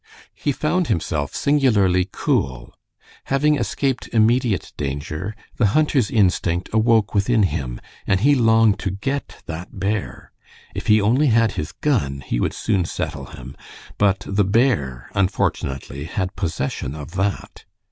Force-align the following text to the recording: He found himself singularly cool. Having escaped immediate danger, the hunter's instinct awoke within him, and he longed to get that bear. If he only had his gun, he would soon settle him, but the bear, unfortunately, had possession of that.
He 0.33 0.51
found 0.51 0.87
himself 0.87 1.35
singularly 1.35 2.09
cool. 2.11 2.73
Having 3.25 3.57
escaped 3.57 4.09
immediate 4.11 4.73
danger, 4.75 5.35
the 5.57 5.67
hunter's 5.77 6.09
instinct 6.09 6.69
awoke 6.73 7.13
within 7.13 7.43
him, 7.43 7.79
and 8.07 8.19
he 8.21 8.33
longed 8.33 8.79
to 8.79 8.89
get 8.89 9.43
that 9.45 9.79
bear. 9.79 10.31
If 10.73 10.87
he 10.87 10.99
only 10.99 11.27
had 11.27 11.51
his 11.51 11.71
gun, 11.71 12.21
he 12.25 12.39
would 12.39 12.53
soon 12.53 12.83
settle 12.85 13.25
him, 13.25 13.55
but 13.99 14.23
the 14.27 14.43
bear, 14.43 15.11
unfortunately, 15.13 16.05
had 16.05 16.35
possession 16.35 16.95
of 16.95 17.11
that. 17.11 17.65